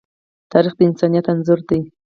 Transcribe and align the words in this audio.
تاریخ 0.51 0.73
د 0.77 0.79
انسانیت 0.89 1.25
انځور 1.31 1.59
دی. 1.69 1.79